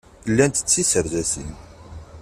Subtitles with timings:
[0.29, 1.51] Llant d tiserdasin.